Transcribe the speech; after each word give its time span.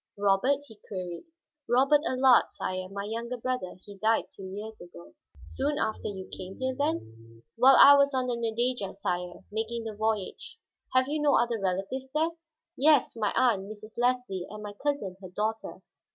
"Robert?" 0.17 0.61
he 0.65 0.77
queried. 0.87 1.25
"Robert 1.69 2.01
Allard, 2.07 2.45
sire, 2.49 2.89
my 2.89 3.03
younger 3.03 3.37
brother. 3.37 3.75
He 3.85 3.93
died 3.99 4.31
two 4.31 4.49
years 4.49 4.81
ago." 4.81 5.13
"Soon 5.41 5.77
after 5.77 6.07
you 6.07 6.27
came 6.35 6.57
here, 6.57 6.73
then?" 6.75 7.43
"While 7.55 7.75
I 7.79 7.93
was 7.95 8.11
on 8.11 8.25
the 8.25 8.35
Nadeja, 8.35 8.95
sire, 8.95 9.43
making 9.51 9.83
the 9.83 9.93
voyage." 9.93 10.57
"Have 10.93 11.07
you 11.07 11.21
no 11.21 11.35
other 11.37 11.59
relatives 11.59 12.11
there?" 12.13 12.29
"Yes; 12.75 13.15
my 13.15 13.31
aunt, 13.37 13.69
Mrs. 13.69 13.95
Leslie, 13.95 14.47
and 14.49 14.63
my 14.63 14.73
cousin, 14.73 15.17
her 15.21 15.29
daughter." 15.29 15.83